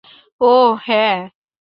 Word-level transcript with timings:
ওহ, 0.41 0.71
হ্যাঁ! 0.85 1.17